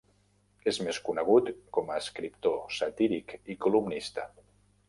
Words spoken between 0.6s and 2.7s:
És més conegut com a escriptor